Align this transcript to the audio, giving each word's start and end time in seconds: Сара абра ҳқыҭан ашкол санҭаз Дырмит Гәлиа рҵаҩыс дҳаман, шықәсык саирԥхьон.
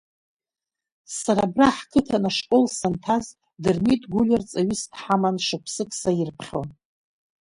Сара 1.17 1.41
абра 1.47 1.69
ҳқыҭан 1.77 2.23
ашкол 2.29 2.65
санҭаз 2.77 3.25
Дырмит 3.63 4.03
Гәлиа 4.11 4.37
рҵаҩыс 4.41 4.83
дҳаман, 4.91 5.37
шықәсык 5.45 5.89
саирԥхьон. 5.99 6.69